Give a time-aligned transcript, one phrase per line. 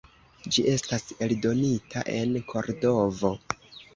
[0.53, 3.31] Ĝi estas eldonita en Kordovo.